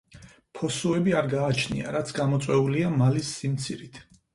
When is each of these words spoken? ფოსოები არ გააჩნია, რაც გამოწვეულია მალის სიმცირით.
ფოსოები 0.59 1.13
არ 1.21 1.29
გააჩნია, 1.35 1.95
რაც 1.99 2.17
გამოწვეულია 2.23 2.95
მალის 3.01 3.35
სიმცირით. 3.41 4.07